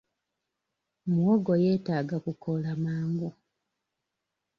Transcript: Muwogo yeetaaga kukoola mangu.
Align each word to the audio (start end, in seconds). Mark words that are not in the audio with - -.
Muwogo 1.11 1.53
yeetaaga 1.63 2.17
kukoola 2.25 2.71
mangu. 2.83 3.29